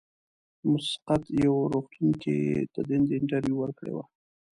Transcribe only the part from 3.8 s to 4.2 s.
وه.